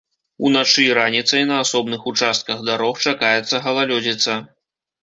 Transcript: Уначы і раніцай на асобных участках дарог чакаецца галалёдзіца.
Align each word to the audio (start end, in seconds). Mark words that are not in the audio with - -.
Уначы 0.47 0.85
і 0.85 0.95
раніцай 0.99 1.43
на 1.51 1.59
асобных 1.65 2.09
участках 2.13 2.67
дарог 2.71 2.95
чакаецца 3.11 3.65
галалёдзіца. 3.69 4.33